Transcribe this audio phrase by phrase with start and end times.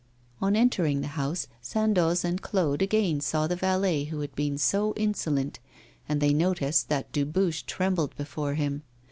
[0.41, 4.95] On entering the house, Sandoz and Claude again saw the valet who had been so
[4.95, 5.59] insolent;
[6.09, 8.81] and they noticed that Dubuche trembled before him.